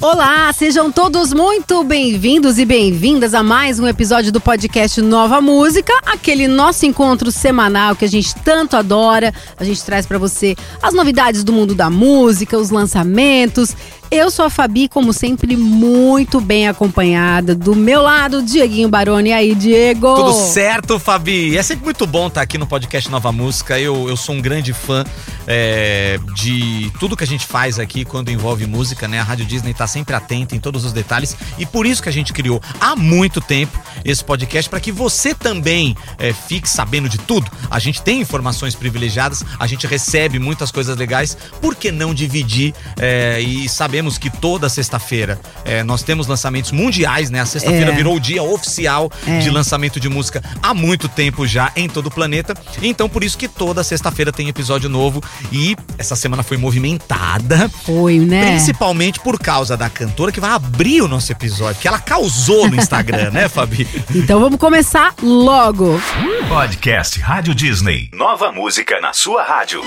[0.00, 5.92] Olá, sejam todos muito bem-vindos e bem-vindas a mais um episódio do podcast Nova Música,
[6.04, 9.32] aquele nosso encontro semanal que a gente tanto adora.
[9.56, 13.74] A gente traz para você as novidades do mundo da música, os lançamentos
[14.10, 17.54] eu sou a Fabi, como sempre, muito bem acompanhada.
[17.54, 19.30] Do meu lado, Dieguinho Baroni.
[19.30, 20.14] E aí, Diego?
[20.14, 21.56] Tudo certo, Fabi?
[21.56, 23.78] É sempre muito bom estar aqui no podcast Nova Música.
[23.78, 25.04] Eu, eu sou um grande fã
[25.46, 29.20] é, de tudo que a gente faz aqui quando envolve música, né?
[29.20, 32.12] A Rádio Disney está sempre atenta em todos os detalhes e por isso que a
[32.12, 37.18] gente criou há muito tempo esse podcast para que você também é, fique sabendo de
[37.18, 37.50] tudo.
[37.70, 41.36] A gente tem informações privilegiadas, a gente recebe muitas coisas legais.
[41.60, 46.70] Por que não dividir é, e saber sabemos que toda sexta-feira é, nós temos lançamentos
[46.70, 47.40] mundiais, né?
[47.40, 47.94] A sexta-feira é.
[47.94, 49.38] virou o dia oficial é.
[49.38, 52.54] de lançamento de música há muito tempo já em todo o planeta.
[52.82, 55.22] Então, por isso que toda sexta-feira tem episódio novo.
[55.50, 57.70] E essa semana foi movimentada.
[57.86, 58.50] Foi, né?
[58.50, 62.76] Principalmente por causa da cantora que vai abrir o nosso episódio, que ela causou no
[62.76, 63.86] Instagram, né, Fabi?
[64.14, 66.00] Então vamos começar logo.
[66.48, 68.10] Podcast Rádio Disney.
[68.12, 69.82] Nova música na sua rádio.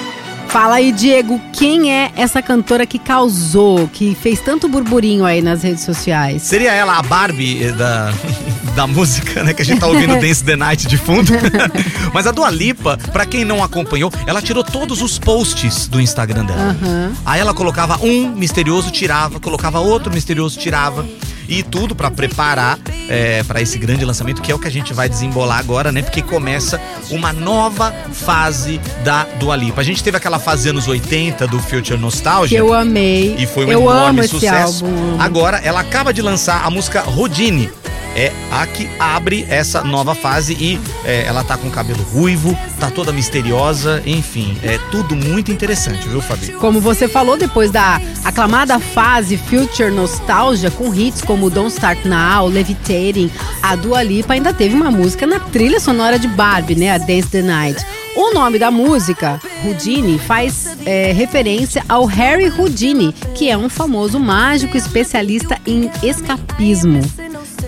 [0.49, 5.61] Fala aí, Diego, quem é essa cantora que causou, que fez tanto burburinho aí nas
[5.61, 6.41] redes sociais?
[6.41, 8.11] Seria ela a Barbie eh, da,
[8.75, 9.53] da música, né?
[9.53, 11.31] Que a gente tá ouvindo Dance the Night de fundo.
[12.11, 16.45] Mas a Dua Lipa, pra quem não acompanhou, ela tirou todos os posts do Instagram
[16.45, 16.75] dela.
[16.81, 17.13] Uhum.
[17.23, 21.05] Aí ela colocava um misterioso, tirava, colocava outro misterioso, tirava
[21.49, 22.77] e tudo para preparar
[23.09, 26.03] é, para esse grande lançamento que é o que a gente vai desembolar agora, né?
[26.03, 29.81] Porque começa uma nova fase da Dua Lipa.
[29.81, 32.59] A gente teve aquela fase anos 80 do Future Nostalgia.
[32.59, 33.35] Que eu amei.
[33.37, 34.85] E foi um eu enorme sucesso.
[35.17, 37.69] Agora ela acaba de lançar a música Rodine
[38.19, 42.91] é a que abre essa nova fase e é, ela tá com cabelo ruivo, tá
[42.91, 46.51] toda misteriosa, enfim, é tudo muito interessante, viu, Fabi?
[46.53, 52.47] Como você falou, depois da aclamada fase Future Nostalgia, com hits como Don't Start Now,
[52.47, 53.31] Levitating,
[53.63, 57.29] a Dua Lipa ainda teve uma música na trilha sonora de Barbie, né, a Dance
[57.29, 57.85] the Night.
[58.17, 64.19] O nome da música, Houdini, faz é, referência ao Harry Houdini, que é um famoso
[64.19, 66.99] mágico especialista em escapismo.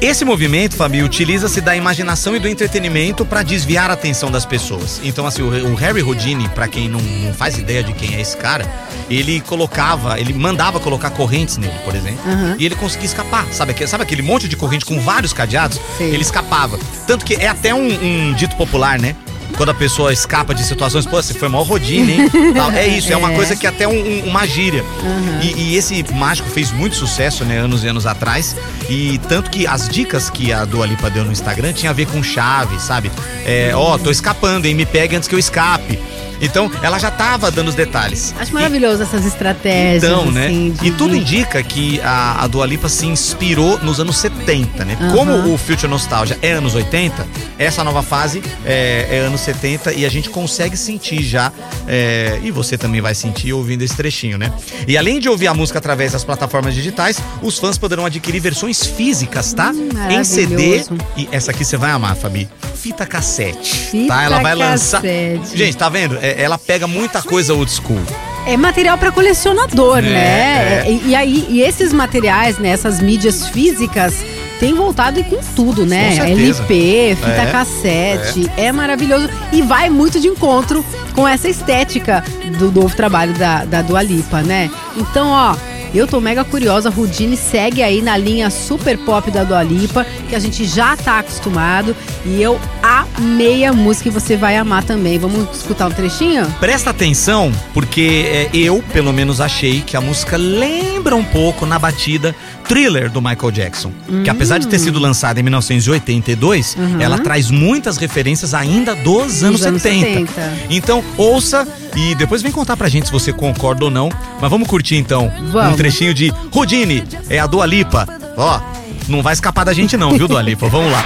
[0.01, 4.99] Esse movimento, Fabi, utiliza-se da imaginação e do entretenimento para desviar a atenção das pessoas.
[5.03, 8.35] Então, assim, o, Harry Houdini, para quem não, não, faz ideia de quem é esse
[8.35, 8.65] cara,
[9.07, 12.55] ele colocava, ele mandava colocar correntes nele, por exemplo, uhum.
[12.57, 13.45] e ele conseguia escapar.
[13.53, 15.79] Sabe, sabe aquele monte de corrente com vários cadeados?
[15.99, 16.05] Sim.
[16.05, 16.79] Ele escapava.
[17.05, 19.15] Tanto que é até um, um dito popular, né?
[19.55, 22.31] Quando a pessoa escapa de situações, pô, você foi mal rodinha, hein?
[22.75, 23.35] é isso, é, uma é.
[23.35, 24.83] coisa que até um, um, uma gíria.
[24.83, 25.39] Uhum.
[25.41, 28.55] E, e, esse mágico fez muito sucesso, né, anos e anos atrás.
[28.89, 32.07] E tanto que as dicas que a Dua Lipa deu no Instagram tinha a ver
[32.07, 33.11] com chave, sabe?
[33.45, 34.75] É, ó, oh, tô escapando, hein?
[34.75, 35.99] Me pegue antes que eu escape.
[36.41, 38.33] Então, ela já estava dando os detalhes.
[38.39, 40.03] Acho maravilhoso e, essas estratégias.
[40.03, 40.47] Então, né?
[40.47, 40.87] Assim, de...
[40.87, 44.97] E tudo indica que a, a Dua Lipa se inspirou nos anos 70, né?
[44.99, 45.11] Uhum.
[45.11, 50.05] Como o Future Nostalgia é anos 80, essa nova fase é, é anos 70 e
[50.05, 51.51] a gente consegue sentir já,
[51.87, 54.51] é, e você também vai sentir ouvindo esse trechinho, né?
[54.87, 58.85] E além de ouvir a música através das plataformas digitais, os fãs poderão adquirir versões
[58.85, 59.71] físicas, tá?
[59.71, 60.83] Hum, em CD.
[61.15, 62.49] E essa aqui você vai amar, Fabi.
[62.81, 63.75] Fita cassete.
[63.75, 64.23] Fita tá?
[64.23, 65.37] Ela vai cassete.
[65.37, 65.55] lançar.
[65.55, 66.17] Gente, tá vendo?
[66.19, 68.01] É, ela pega muita coisa old school.
[68.47, 70.83] É material para colecionador, é, né?
[70.87, 70.91] É.
[70.91, 74.15] E, e, aí, e esses materiais, né, essas mídias físicas
[74.59, 76.17] tem voltado com tudo, né?
[76.17, 78.65] Com LP, fita é, cassete, é.
[78.65, 78.71] é.
[78.71, 82.23] maravilhoso e vai muito de encontro com essa estética
[82.57, 84.71] do novo trabalho da, da Dua Lipa, né?
[84.97, 85.55] Então, ó,
[85.99, 86.89] eu tô mega curiosa.
[86.89, 90.95] A Rudine segue aí na linha super pop da Dua Lipa, que a gente já
[90.95, 91.95] tá acostumado.
[92.25, 95.17] E eu amei a música e você vai amar também.
[95.17, 96.45] Vamos escutar um trechinho?
[96.59, 101.77] Presta atenção, porque é, eu, pelo menos, achei que a música lembra um pouco na
[101.77, 102.35] batida
[102.67, 103.91] Thriller do Michael Jackson.
[104.09, 104.23] Hum.
[104.23, 107.01] Que apesar de ter sido lançada em 1982, uhum.
[107.01, 110.31] ela traz muitas referências ainda dos anos, anos 70.
[110.31, 110.51] 70.
[110.69, 114.09] Então, ouça e depois vem contar pra gente se você concorda ou não.
[114.39, 115.73] Mas vamos curtir então vamos.
[115.73, 118.07] um trechinho de Rudine, é a Dua Lipa.
[118.37, 118.59] Ó,
[119.07, 120.67] não vai escapar da gente não, viu, Dua Lipa?
[120.67, 121.03] Vamos lá.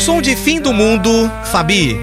[0.00, 1.94] Ao som de Fim do Mundo, Fabi,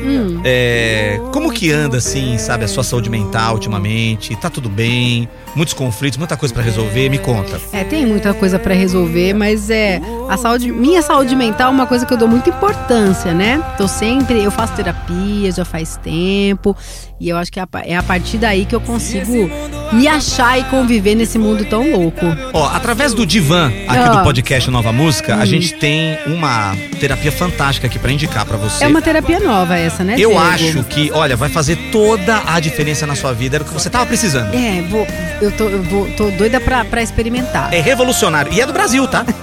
[0.45, 4.35] é, como que anda, assim, sabe, a sua saúde mental ultimamente?
[4.35, 5.27] Tá tudo bem?
[5.55, 7.09] Muitos conflitos, muita coisa pra resolver?
[7.09, 7.59] Me conta.
[7.73, 9.99] É, tem muita coisa pra resolver, mas é
[10.29, 13.59] a saúde, minha saúde mental é uma coisa que eu dou muita importância, né?
[13.79, 16.77] Tô sempre, eu faço terapia já faz tempo,
[17.19, 19.49] e eu acho que é a, é a partir daí que eu consigo
[19.91, 22.25] me achar e conviver nesse mundo tão louco.
[22.53, 24.09] Ó, através do divã aqui Ah.
[24.09, 28.83] do podcast Nova Música, a gente tem uma terapia fantástica aqui pra indicar pra você.
[28.83, 30.15] É uma terapia nova essa, né?
[30.17, 30.43] Eu Diego?
[30.43, 33.89] acho que, olha, vai fazer toda a diferença na sua vida, era o que você
[33.89, 34.53] tava precisando.
[34.53, 35.07] É, vou,
[35.41, 37.73] eu tô, eu vou, tô doida pra, pra experimentar.
[37.73, 38.51] É revolucionário.
[38.53, 39.25] E é do Brasil, tá?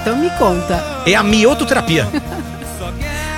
[0.00, 0.82] Então me conta.
[1.06, 2.08] É a miototerapia.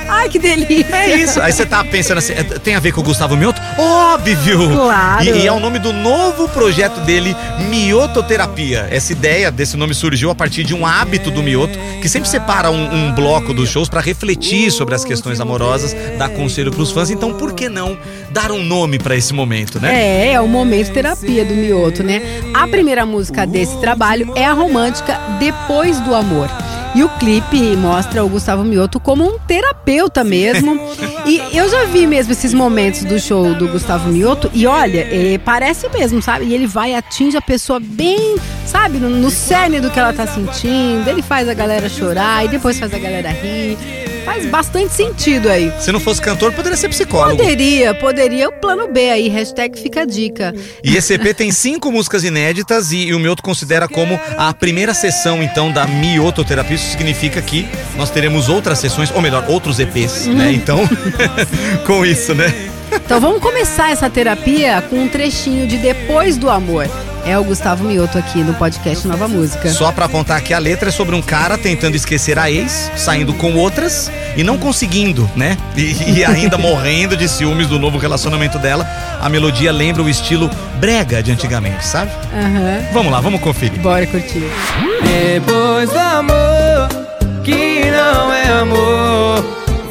[0.08, 0.94] Ai, que delícia!
[0.94, 1.40] É isso.
[1.40, 3.60] Aí você tá pensando assim, é, tem a ver com o Gustavo Mioto?
[3.78, 4.70] Óbvio!
[4.70, 5.24] Claro.
[5.24, 7.34] E, e é o nome do novo projeto dele,
[7.68, 8.88] Miototerapia.
[8.90, 12.70] Essa ideia desse nome surgiu a partir de um hábito do Mioto, que sempre separa
[12.70, 17.10] um, um bloco dos shows pra refletir sobre as questões amorosas, dar conselho pros fãs.
[17.10, 17.96] Então, por que não
[18.30, 19.94] dar um nome pra esse momento, né?
[19.94, 22.22] É, é o momento terapia do Mioto, né?
[22.52, 26.48] A primeira música desse trabalho é a romântica Depois do Amor.
[26.94, 30.78] E o clipe mostra o Gustavo Mioto como um terapeuta mesmo.
[31.26, 34.48] e eu já vi mesmo esses momentos do show do Gustavo Mioto.
[34.54, 36.44] E olha, é, parece mesmo, sabe?
[36.44, 40.12] E ele vai e atinge a pessoa bem, sabe, no, no cerne do que ela
[40.12, 41.08] tá sentindo.
[41.08, 44.03] Ele faz a galera chorar e depois faz a galera rir.
[44.24, 45.72] Faz bastante sentido aí.
[45.78, 47.36] Se não fosse cantor, poderia ser psicólogo.
[47.36, 50.54] Poderia, poderia o plano B aí, hashtag fica a dica.
[50.82, 54.94] E esse EP tem cinco músicas inéditas e, e o Mioto considera como a primeira
[54.94, 56.76] sessão, então, da miototerapia.
[56.76, 60.52] Isso significa que nós teremos outras sessões, ou melhor, outros EPs, né?
[60.52, 60.80] Então,
[61.86, 62.52] com isso, né?
[62.92, 66.88] Então vamos começar essa terapia com um trechinho de Depois do Amor.
[67.26, 69.70] É o Gustavo Mioto aqui no podcast Nova Música.
[69.70, 73.32] Só pra apontar que a letra é sobre um cara tentando esquecer a ex, saindo
[73.32, 75.56] com outras e não conseguindo, né?
[75.74, 78.86] E, e ainda morrendo de ciúmes do novo relacionamento dela.
[79.20, 82.10] A melodia lembra o estilo brega de antigamente, sabe?
[82.32, 82.92] Aham.
[82.92, 83.80] Vamos lá, vamos conferir.
[83.80, 84.44] Bora curtir.
[85.02, 86.88] Depois do amor,
[87.42, 89.44] que não é amor,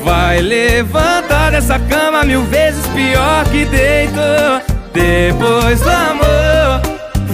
[0.03, 4.61] vai levantar dessa cama mil vezes pior que deitou.
[4.93, 6.52] Depois do amor,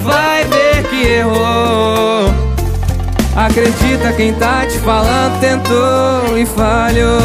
[0.09, 2.33] vai ver que errou.
[3.35, 7.19] Acredita quem tá te falando, tentou e falhou.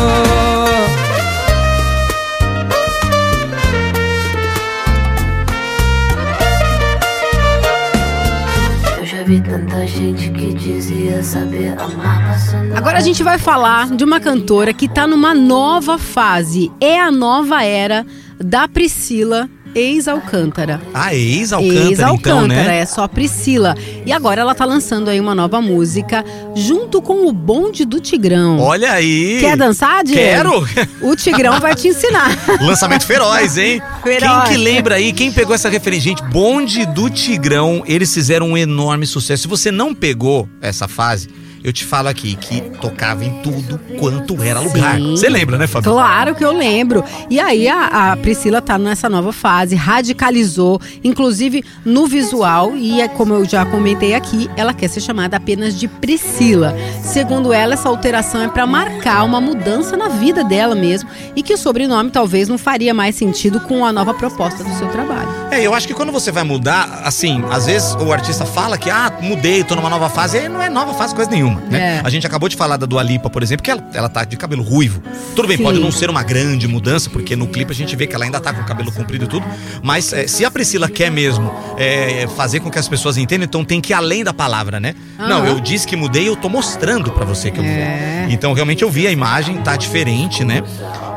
[8.98, 13.88] Eu já vi tanta gente que dizia saber amar, passando Agora a gente vai falar
[13.88, 16.70] de uma cantora que tá numa nova fase.
[16.80, 18.06] É a nova era
[18.38, 20.81] da Priscila ex-Alcântara.
[20.93, 22.79] A ex-Alcântara, então, Ex-Alcântara, né?
[22.79, 23.76] é só Priscila.
[24.06, 26.25] E agora ela tá lançando aí uma nova música
[26.55, 28.61] junto com o Bonde do Tigrão.
[28.61, 29.38] Olha aí!
[29.41, 30.67] Quer dançar, Diego?
[30.67, 30.88] Quero!
[31.00, 32.31] O Tigrão vai te ensinar.
[32.61, 33.82] Lançamento feroz, hein?
[34.03, 34.49] Feroz.
[34.49, 35.12] Quem que lembra aí?
[35.12, 36.11] Quem pegou essa referência?
[36.11, 39.43] Gente, Bonde do Tigrão, eles fizeram um enorme sucesso.
[39.43, 41.29] Se você não pegou essa fase,
[41.64, 44.96] eu te falo aqui que tocava em tudo quanto era lugar.
[44.96, 45.12] Sim.
[45.12, 45.90] Você lembra, né, Fabio?
[45.90, 47.02] Claro que eu lembro.
[47.31, 53.08] E aí a, a Priscila tá nessa nova fase, radicalizou, inclusive no visual, e é
[53.08, 56.76] como eu já comentei aqui, ela quer ser chamada apenas de Priscila.
[57.02, 61.55] Segundo ela, essa alteração é para marcar uma mudança na vida dela mesmo e que
[61.55, 65.44] o sobrenome talvez não faria mais sentido com a nova proposta do seu trabalho.
[65.50, 68.90] É, eu acho que quando você vai mudar, assim, às vezes o artista fala que,
[68.90, 71.98] ah, mudei, tô numa nova fase, e não é nova fase coisa nenhuma, né?
[71.98, 72.00] É.
[72.04, 74.36] A gente acabou de falar da Dua Lipa, por exemplo, que ela, ela tá de
[74.36, 75.02] cabelo ruivo.
[75.34, 75.62] Tudo bem, Sim.
[75.62, 78.40] pode não ser uma grande mudança, porque no clipe a gente vê que ela ainda
[78.40, 79.46] tá com o cabelo comprido e tudo,
[79.82, 83.64] mas é, se a Priscila quer mesmo é, fazer com que as pessoas entendam, então
[83.64, 84.94] tem que ir além da palavra, né?
[85.18, 85.46] Não, Aham.
[85.46, 87.82] eu disse que mudei, eu tô mostrando pra você que eu mudei.
[87.82, 88.26] É.
[88.30, 90.62] Então, realmente, eu vi a imagem, tá diferente, né?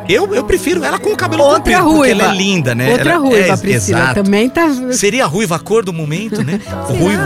[0.10, 2.24] Eu, eu prefiro ela com o cabelo Outra comprido, porque ruiva.
[2.24, 2.92] ela é linda, né?
[2.92, 4.00] Outra Ela- ruiva, é, Priscila.
[4.00, 4.24] exato.
[4.24, 4.68] Também tá.
[4.92, 6.60] Seria a ruiva a cor do momento, né?
[6.90, 7.24] O ruivo.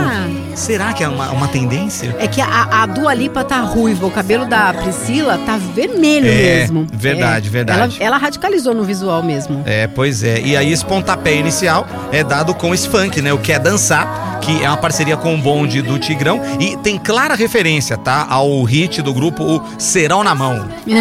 [0.54, 2.14] Será que é uma, uma tendência?
[2.18, 6.58] É que a, a Dua Lipa tá ruiva, o cabelo da Priscila tá vermelho É,
[6.60, 6.86] mesmo.
[6.92, 7.96] verdade, verdade.
[8.00, 9.62] Ela, ela radicalizou no visual mesmo.
[9.64, 10.40] É, pois é.
[10.40, 13.32] E aí esse pontapé inicial é dado com esse funk, né?
[13.32, 16.40] O Quer Dançar, que é uma parceria com o bonde do Tigrão.
[16.60, 18.26] E tem clara referência, tá?
[18.28, 20.68] Ao hit do grupo, o Serão na Mão.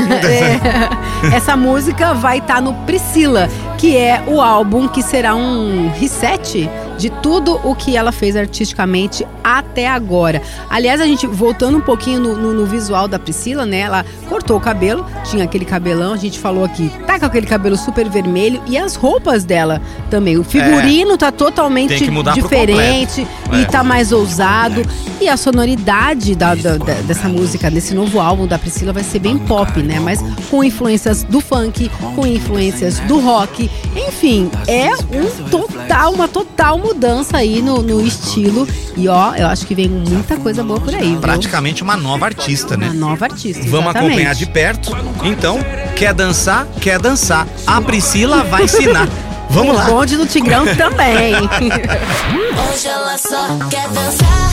[1.24, 1.36] É.
[1.36, 1.71] Essa música
[2.14, 3.48] vai estar no Priscila,
[3.78, 6.70] que é o álbum que será um reset
[7.02, 10.40] de tudo o que ela fez artisticamente até agora.
[10.70, 13.80] Aliás, a gente voltando um pouquinho no, no, no visual da Priscila, né?
[13.80, 17.76] Ela cortou o cabelo, tinha aquele cabelão, a gente falou aqui, tá com aquele cabelo
[17.76, 19.82] super vermelho e as roupas dela
[20.12, 20.38] também.
[20.38, 23.66] O figurino é, tá totalmente diferente e é.
[23.66, 24.84] tá mais ousado.
[25.20, 29.18] E a sonoridade da, da, da, dessa música, desse novo álbum da Priscila vai ser
[29.18, 30.00] bem pop, né?
[30.00, 33.72] Mas com influências do funk, com influências do rock.
[33.96, 36.91] Enfim, é um total, uma total mudança
[37.34, 38.68] aí no, no estilo.
[38.96, 41.12] E ó, eu acho que vem muita coisa boa por aí.
[41.12, 41.20] Viu?
[41.20, 42.88] Praticamente uma nova artista, né?
[42.88, 43.62] Uma nova artista.
[43.64, 44.08] Vamos exatamente.
[44.08, 44.92] acompanhar de perto.
[45.24, 45.60] Então,
[45.96, 46.68] quer dançar?
[46.80, 47.48] Quer dançar.
[47.66, 49.08] A Priscila vai ensinar.
[49.50, 49.88] Vamos lá.
[49.88, 51.36] O bonde do Tigrão também.
[52.72, 54.51] Hoje ela só quer dançar.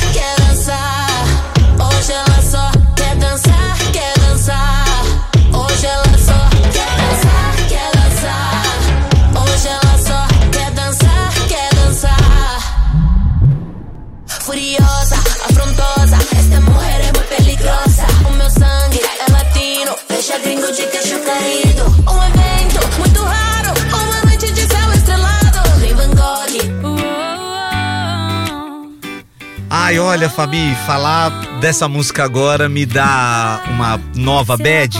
[20.48, 21.84] Gringo de queixo caído.
[22.10, 25.80] Um evento muito raro, uma noite de céu estrelado.
[25.80, 26.38] Nem Van Gogh.
[29.68, 31.28] Ai, olha, Fabi, falar
[31.60, 34.98] dessa música agora me dá uma nova bad.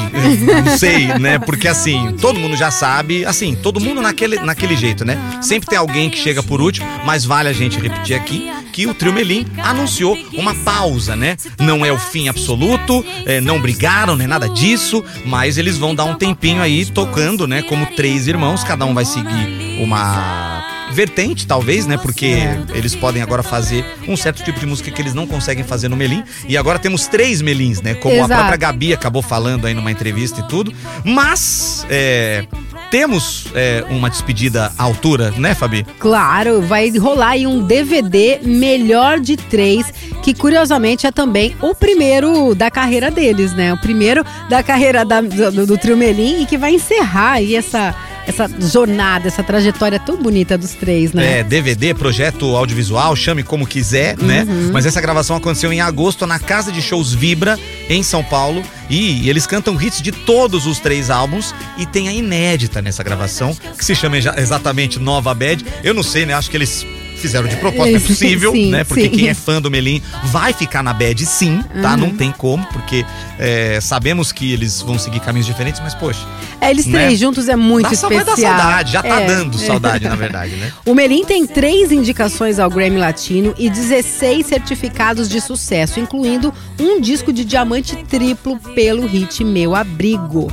[0.64, 1.38] Não sei, né?
[1.38, 5.18] Porque assim, todo mundo já sabe, assim, todo mundo naquele, naquele jeito, né?
[5.40, 8.94] Sempre tem alguém que chega por último, mas vale a gente repetir aqui que o
[8.94, 11.36] Trio Melim anunciou uma pausa, né?
[11.58, 14.26] Não é o fim absoluto, é, não brigaram, né?
[14.26, 17.62] Nada disso, mas eles vão dar um tempinho aí tocando, né?
[17.62, 20.58] Como três irmãos, cada um vai seguir uma
[20.92, 21.96] vertente, talvez, né?
[21.96, 22.38] Porque
[22.74, 25.96] eles podem agora fazer um certo tipo de música que eles não conseguem fazer no
[25.96, 26.24] Melim.
[26.48, 27.94] E agora temos três Melins, né?
[27.94, 28.32] Como Exato.
[28.32, 30.72] a própria Gabi acabou falando aí numa entrevista e tudo.
[31.04, 32.46] Mas é,
[32.90, 35.86] temos é, uma despedida à altura, né, Fabi?
[35.98, 39.92] Claro, vai rolar aí um DVD melhor de três,
[40.22, 43.72] que curiosamente é também o primeiro da carreira deles, né?
[43.72, 47.94] O primeiro da carreira da- do, do Trio Melim e que vai encerrar aí essa,
[48.28, 51.38] essa jornada, essa trajetória tão bonita dos três, né?
[51.40, 54.44] É, DVD, projeto audiovisual, chame como quiser, né?
[54.48, 54.70] Uhum.
[54.72, 57.58] Mas essa gravação aconteceu em agosto na Casa de Shows Vibra,
[57.88, 58.62] em São Paulo.
[58.90, 61.54] E eles cantam hits de todos os três álbuns.
[61.76, 65.64] E tem a inédita nessa gravação, que se chama exa- exatamente Nova Bad.
[65.82, 66.34] Eu não sei, né?
[66.34, 66.86] Acho que eles
[67.18, 68.84] fizeram de propósito, é possível, sim, né?
[68.84, 69.10] Porque sim.
[69.10, 71.92] quem é fã do Melim vai ficar na bad sim, tá?
[71.92, 71.96] Uhum.
[71.98, 73.04] Não tem como, porque
[73.38, 76.20] é, sabemos que eles vão seguir caminhos diferentes, mas poxa,
[76.60, 76.98] É, eles né?
[77.06, 78.24] três juntos é muito dá, especial.
[78.24, 79.26] vai dar saudade, já tá É.
[79.26, 80.72] dando saudade, na verdade, né?
[80.86, 87.00] O Melim tem três indicações ao Grammy Latino e 16 certificados de sucesso, incluindo um
[87.00, 90.48] disco de diamante triplo pelo hit Meu Abrigo.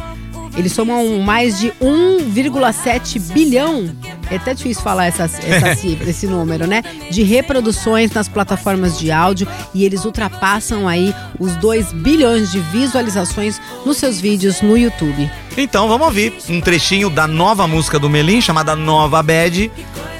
[0.57, 3.89] Eles somam mais de 1,7 bilhão.
[4.31, 6.83] É até difícil falar essa, essa cifra, esse número, né?
[7.11, 13.59] De reproduções nas plataformas de áudio e eles ultrapassam aí os 2 bilhões de visualizações
[13.85, 15.29] nos seus vídeos no YouTube.
[15.57, 19.71] Então vamos ouvir um trechinho da nova música do Melim, chamada Nova Bad.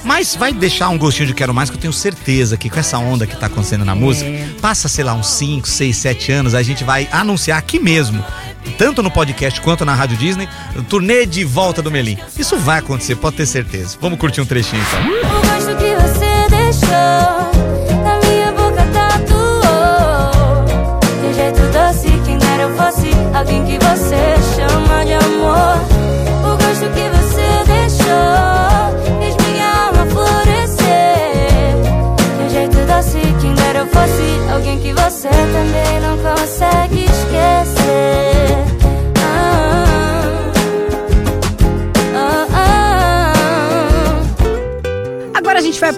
[0.06, 2.96] Mas vai deixar um gostinho de Quero Mais, que eu tenho certeza que com essa
[2.96, 4.30] onda que tá acontecendo na música,
[4.62, 8.24] passa, sei lá, uns 5, 6, 7 anos, a gente vai anunciar aqui mesmo,
[8.72, 10.48] tanto no podcast quanto na Rádio Disney,
[10.88, 12.18] turnê de volta do Melim.
[12.38, 13.96] Isso vai acontecer, pode ter certeza.
[14.00, 15.00] Vamos curtir um trechinho então.
[15.06, 16.90] O gosto que você deixou
[18.02, 20.64] na minha boca tatuou.
[21.20, 23.78] De jeito doce, quem dera eu fosse alguém que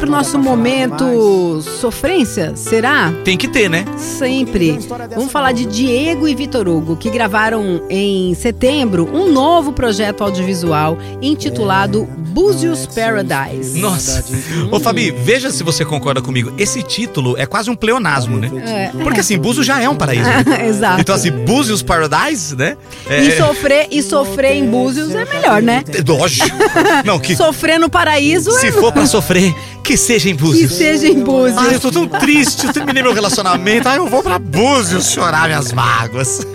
[0.08, 3.12] pro nosso momento sofrência, será?
[3.24, 3.84] Tem que ter, né?
[3.98, 4.78] Sempre.
[5.14, 10.96] Vamos falar de Diego e Vitor Hugo, que gravaram em setembro um novo projeto audiovisual
[11.20, 13.78] intitulado Búzios Paradise.
[13.78, 14.24] Nossa.
[14.70, 16.52] Ô Fabi, veja se você concorda comigo.
[16.56, 18.50] Esse título é quase um pleonasmo, né?
[18.64, 19.02] É.
[19.02, 20.24] Porque assim, Búzios já é um paraíso.
[20.24, 20.44] né?
[20.68, 21.00] Exato.
[21.02, 22.78] Então assim, Búzios Paradise, né?
[23.10, 25.84] E sofrer, e sofrer em Búzios é melhor, né?
[25.88, 26.48] É Lógico.
[27.04, 29.54] Não, que Sofrer no paraíso se é for pra sofrer,
[29.88, 30.72] que seja em que Búzios.
[30.72, 31.56] seja em Búzios.
[31.56, 33.88] Ai, eu tô tão triste, eu terminei meu relacionamento.
[33.88, 36.46] Ai, eu vou pra Búzios chorar minhas mágoas.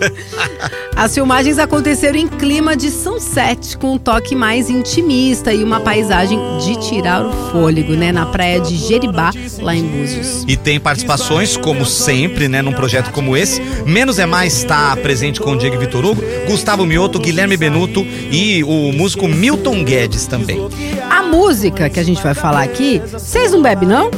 [0.94, 6.38] As filmagens aconteceram em clima de sunset, com um toque mais intimista e uma paisagem
[6.58, 8.12] de tirar o fôlego, né?
[8.12, 10.44] Na praia de Jeribá, lá em Búzios.
[10.46, 13.60] E tem participações, como sempre, né, num projeto como esse.
[13.84, 18.62] Menos é Mais está presente com o Diego Vitor Hugo, Gustavo Mioto, Guilherme Benuto e
[18.62, 20.60] o músico Milton Guedes também.
[21.10, 24.10] A música que a gente vai falar aqui, vocês não bebem, não?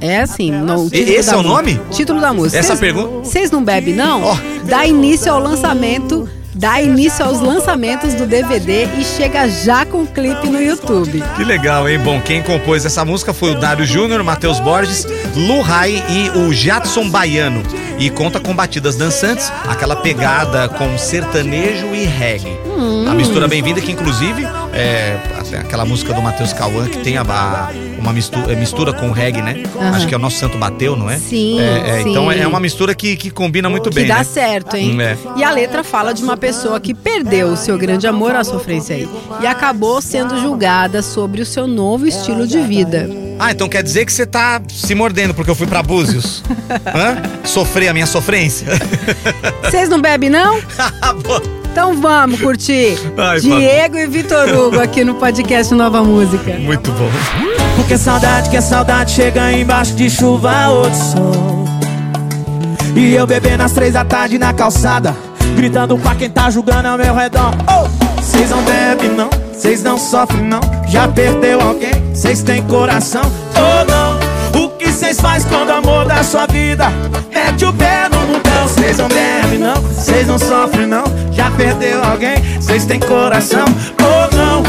[0.00, 1.80] É assim, no, esse é o nome?
[1.90, 2.58] Título da música.
[2.58, 4.22] Essa Vocês- pergunta- Vocês não bebem, não?
[4.24, 4.36] Ó.
[4.64, 6.28] Dá início ao lançamento.
[6.54, 11.22] Dá início aos lançamentos do DVD e chega já com o clipe no YouTube.
[11.36, 11.98] Que legal, hein?
[11.98, 16.52] Bom, quem compôs essa música foi o Dário Júnior, Matheus Borges, Lu Rai e o
[16.54, 17.62] Jadson Baiano.
[17.98, 22.56] E conta com batidas dançantes, aquela pegada com sertanejo e reggae.
[23.10, 25.18] A mistura bem-vinda, que inclusive é
[25.60, 27.70] aquela música do Matheus Cauã, que tem a, a-
[28.06, 29.64] uma mistura, mistura com reggae, né?
[29.76, 29.96] Aham.
[29.96, 31.18] Acho que é o Nosso Santo Bateu, não é?
[31.18, 32.10] Sim, É, é, sim.
[32.10, 34.24] Então é uma mistura que, que combina muito Que bem, dá né?
[34.24, 34.96] certo, hein?
[35.02, 35.16] É.
[35.36, 38.94] E a letra fala de uma pessoa que perdeu o seu grande amor à sofrência
[38.94, 39.08] aí
[39.40, 43.08] e acabou sendo julgada sobre o seu novo estilo de vida.
[43.38, 46.42] Ah, então quer dizer que você tá se mordendo porque eu fui pra Búzios?
[46.94, 47.16] Hã?
[47.44, 48.66] Sofrer a minha sofrência?
[49.62, 50.58] Vocês não bebem, não?
[51.76, 56.54] Então vamos curtir Ai, Diego e Vitor Hugo aqui no podcast Nova Música.
[56.54, 57.10] Muito bom.
[57.76, 61.66] Porque saudade, que a saudade chega embaixo de chuva ou de sol.
[62.96, 65.14] E eu bebendo às três da tarde na calçada,
[65.54, 67.52] gritando pra quem tá julgando ao meu redor.
[67.68, 68.22] Oh!
[68.22, 70.60] Cês não bebem não, cês não sofrem não.
[70.88, 73.20] Já perdeu alguém, cês têm coração
[73.54, 73.95] ou não?
[75.06, 76.90] O que cês faz quando o amor da sua vida
[77.32, 78.66] mete o pé no mundão?
[78.68, 81.04] Cês não bebem não, cês não sofrem não.
[81.32, 83.66] Já perdeu alguém, cês têm coração
[84.02, 84.64] ou não?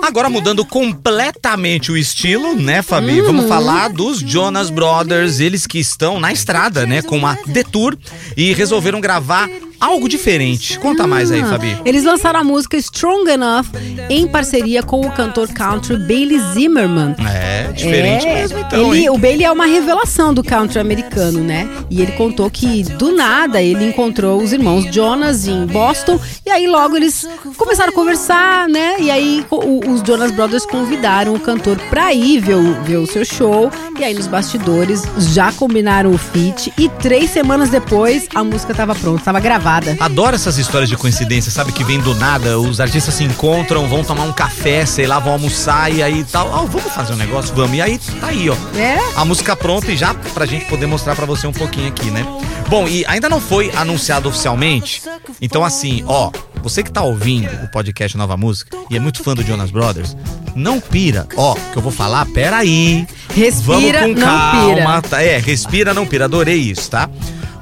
[0.00, 3.20] Agora mudando completamente o estilo, né, Fabi?
[3.20, 7.96] Vamos falar dos Jonas Brothers, eles que estão na estrada, né, com a Detour
[8.36, 9.48] e resolveram gravar
[9.84, 10.78] algo diferente.
[10.78, 11.76] Conta mais aí, Ah, Fabi.
[11.84, 13.66] Eles lançaram a música Strong Enough
[14.08, 17.14] em parceria com o cantor country Bailey Zimmerman.
[17.26, 21.68] É, diferente É, mesmo então, ele, o Bailey é uma revelação do country americano, né?
[21.90, 26.66] E ele contou que do nada ele encontrou os irmãos Jonas em Boston e aí
[26.66, 27.26] logo eles
[27.56, 28.96] começaram a conversar, né?
[29.00, 33.06] E aí o- os Jonas Brothers convidaram o cantor pra ir ver o, ver o
[33.06, 38.42] seu show e aí nos bastidores já combinaram o feat e três semanas depois a
[38.42, 39.73] música tava pronta, tava gravada.
[40.00, 41.72] Adoro essas histórias de coincidência, sabe?
[41.72, 45.34] Que vem do nada, os artistas se encontram, vão tomar um café, sei lá, vão
[45.34, 46.48] almoçar e aí tal.
[46.50, 47.76] Ó, vamos fazer um negócio, vamos.
[47.76, 48.56] E aí tá aí, ó.
[48.76, 48.98] É?
[49.16, 52.24] A música pronta e já pra gente poder mostrar pra você um pouquinho aqui, né?
[52.68, 55.02] Bom, e ainda não foi anunciado oficialmente.
[55.40, 56.30] Então, assim, ó,
[56.62, 60.16] você que tá ouvindo o podcast Nova Música e é muito fã do Jonas Brothers,
[60.54, 61.26] não pira.
[61.36, 63.06] Ó, que eu vou falar, pera aí.
[63.34, 64.74] Respira, Vamos com não calma.
[64.74, 65.02] pira.
[65.02, 65.22] Tá?
[65.22, 66.24] É, respira, não pira.
[66.24, 67.08] Adorei isso, tá?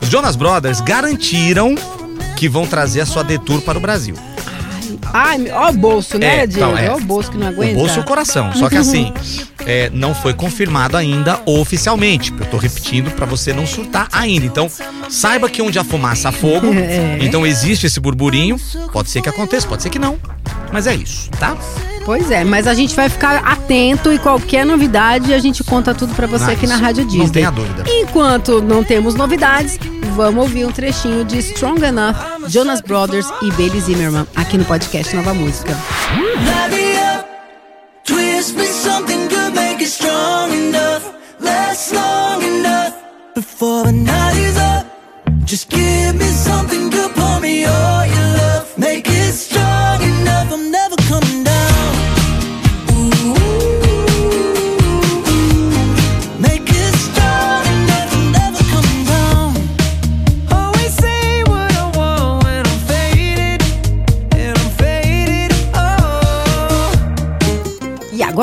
[0.00, 1.74] Os Jonas Brothers garantiram
[2.42, 4.16] que vão trazer a sua detour para o Brasil.
[5.12, 6.70] Ai, ó o bolso, né, É, Diego?
[6.72, 6.90] então, é.
[6.90, 7.72] Ó o bolso que não aguenta.
[7.72, 8.52] O bolso e o coração.
[8.52, 9.12] Só que assim,
[9.64, 12.34] é, não foi confirmado ainda oficialmente.
[12.36, 14.44] Eu tô repetindo pra você não surtar ainda.
[14.44, 14.68] Então,
[15.08, 16.66] saiba que onde há fumaça há fogo.
[16.82, 17.18] É.
[17.20, 18.58] Então existe esse burburinho.
[18.92, 20.18] Pode ser que aconteça, pode ser que não.
[20.72, 21.56] Mas é isso, tá?
[22.04, 26.14] Pois é, mas a gente vai ficar atento e qualquer novidade a gente conta tudo
[26.14, 26.76] pra você Ah, aqui na.
[26.76, 27.30] Rádio Não Disney.
[27.30, 27.84] tenha dúvida.
[27.86, 29.78] Enquanto não temos novidades,
[30.16, 32.16] vamos ouvir um trechinho de Strong Enough,
[32.48, 35.76] Jonas Brothers e Bailey Zimmerman aqui no podcast Nova Música.
[36.16, 37.26] Light me up,
[38.04, 41.04] twist me something good, make it strong enough,
[41.40, 42.94] last long enough
[43.36, 44.86] before the night is up.
[45.44, 49.61] Just give me something good, pour me all your love, make it strong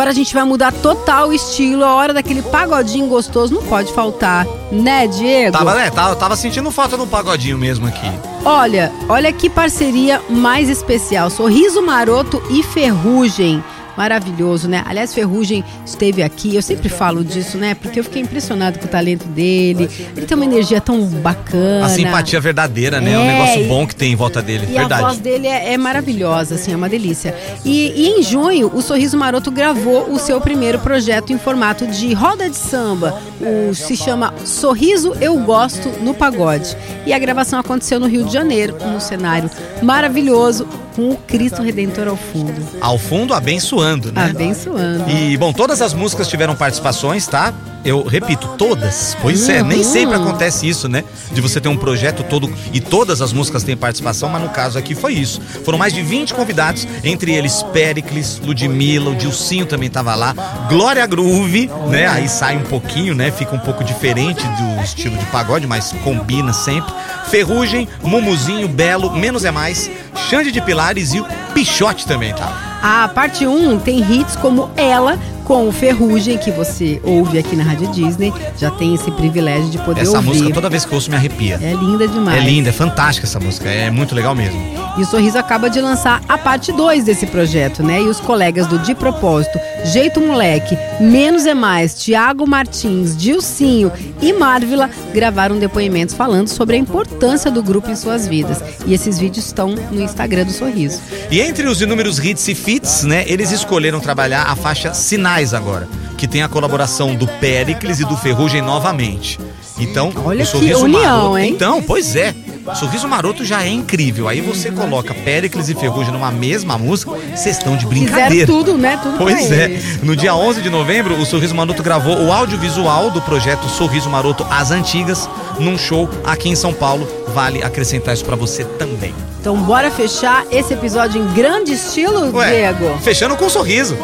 [0.09, 3.93] agora a gente vai mudar total o estilo, a hora daquele pagodinho gostoso não pode
[3.93, 5.51] faltar, né, Diego?
[5.51, 8.09] Tava, é, tava, tava sentindo falta de um pagodinho mesmo aqui.
[8.43, 11.29] Olha, olha que parceria mais especial.
[11.29, 13.63] Sorriso Maroto e Ferrugem.
[13.99, 14.81] Maravilhoso, né?
[14.87, 16.55] Aliás, Ferrugem esteve aqui.
[16.55, 17.73] Eu sempre falo disso, né?
[17.75, 19.89] Porque eu fiquei impressionado com o talento dele.
[20.15, 21.85] Ele tem uma energia tão bacana.
[21.85, 23.11] A simpatia verdadeira, né?
[23.11, 24.69] É um É, negócio bom que tem em volta dele.
[24.71, 25.01] E a Verdade.
[25.01, 27.35] voz dele é, é maravilhosa, assim, é uma delícia.
[27.65, 32.13] E, e em junho, o Sorriso Maroto gravou o seu primeiro projeto em formato de
[32.13, 33.21] roda de samba.
[33.41, 36.77] O, se chama Sorriso Eu Gosto no Pagode.
[37.05, 39.49] E a gravação aconteceu no Rio de Janeiro, num cenário
[39.83, 40.65] maravilhoso,
[40.99, 42.53] com o Cristo Redentor ao fundo.
[42.81, 44.31] Ao fundo, abençoando, né?
[44.31, 45.09] Abençoando.
[45.09, 47.53] E, bom, todas as músicas tiveram participações, tá?
[47.83, 49.15] Eu repito, todas.
[49.21, 51.03] Pois é, nem sempre acontece isso, né?
[51.31, 54.77] De você ter um projeto todo e todas as músicas têm participação, mas no caso
[54.77, 55.41] aqui foi isso.
[55.63, 60.33] Foram mais de 20 convidados, entre eles Pericles, Ludmilla, o Dilcinho também tava lá,
[60.67, 62.07] Glória Groove, né?
[62.07, 63.31] Aí sai um pouquinho, né?
[63.31, 66.93] Fica um pouco diferente do estilo de pagode, mas combina sempre.
[67.29, 69.89] Ferrugem, Mumuzinho, Belo, Menos é Mais,
[70.29, 72.68] Xande de Pilares e o Pichote também tá.
[72.81, 77.63] A parte 1 tem hits como Ela, com o Ferrugem, que você ouve aqui na
[77.63, 78.31] Rádio Disney.
[78.57, 80.27] Já tem esse privilégio de poder Essa ouvir.
[80.27, 81.59] música, toda vez que eu ouço, me arrepia.
[81.61, 82.37] É linda demais.
[82.37, 83.67] É linda, é fantástica essa música.
[83.67, 84.59] É muito legal mesmo.
[84.97, 88.01] E o Sorriso acaba de lançar a parte 2 desse projeto, né?
[88.01, 94.33] E os colegas do De Propósito, Jeito Moleque, Menos é Mais, Tiago Martins, Dilcinho e
[94.33, 98.61] Marvila gravaram depoimentos falando sobre a importância do grupo em suas vidas.
[98.85, 100.99] E esses vídeos estão no Instagram do Sorriso.
[101.31, 105.87] E entre os inúmeros hits e fits, né, eles escolheram trabalhar a faixa Sinais agora,
[106.15, 109.39] que tem a colaboração do Pericles e do Ferrugem novamente.
[109.79, 111.51] Então, Olha o que Sorriso união, Maroto, hein?
[111.51, 112.35] Então, pois é.
[112.75, 114.27] Sorriso Maroto já é incrível.
[114.27, 118.45] Aí você coloca Pericles e Ferrugem numa mesma música, vocês estão de Fizeram brincadeira.
[118.45, 118.99] tudo, né?
[119.01, 119.65] Tudo Pois é.
[119.65, 120.01] eles.
[120.03, 124.45] No dia 11 de novembro, o Sorriso Maroto gravou o audiovisual do projeto Sorriso Maroto
[124.49, 127.07] As Antigas, num show aqui em São Paulo.
[127.33, 129.13] Vale acrescentar isso pra você também.
[129.39, 132.97] Então bora fechar esse episódio em grande estilo, Diego.
[133.01, 133.97] fechando com um sorriso.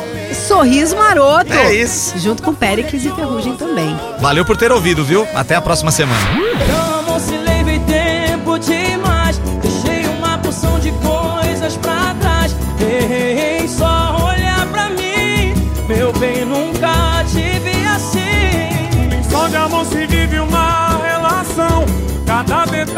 [0.47, 1.51] Sorriso Maroto.
[1.53, 2.17] É isso.
[2.17, 3.95] Junto com Pericles e Ferrugem também.
[4.19, 5.27] Valeu por ter ouvido, viu?
[5.35, 6.94] Até a próxima semana.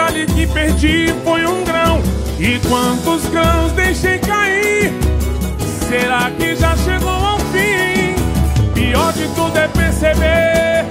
[0.08, 2.02] Detalhe que perdi foi um grão.
[2.39, 4.93] E quantos grãos deixei cair?
[5.89, 8.15] Será que já chegou ao fim?
[8.74, 10.86] Pior de tudo é perceber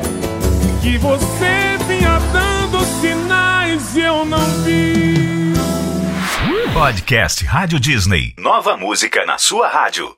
[0.83, 5.55] que você vinha dando sinais e eu não vi.
[6.75, 8.35] Podcast Rádio Disney.
[8.37, 10.15] Nova música na sua rádio.